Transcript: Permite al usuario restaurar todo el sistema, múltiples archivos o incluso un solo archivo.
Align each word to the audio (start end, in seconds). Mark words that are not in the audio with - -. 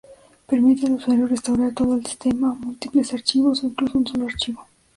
Permite 0.47 0.87
al 0.87 0.93
usuario 0.93 1.27
restaurar 1.27 1.75
todo 1.75 1.93
el 1.93 2.03
sistema, 2.03 2.55
múltiples 2.55 3.13
archivos 3.13 3.61
o 3.63 3.67
incluso 3.67 3.99
un 3.99 4.07
solo 4.07 4.25
archivo. 4.25 4.65